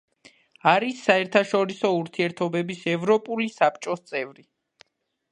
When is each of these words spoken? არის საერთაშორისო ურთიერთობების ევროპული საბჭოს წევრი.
არის 0.69 1.01
საერთაშორისო 1.09 1.91
ურთიერთობების 1.97 2.81
ევროპული 2.93 3.47
საბჭოს 3.57 4.03
წევრი. 4.13 4.43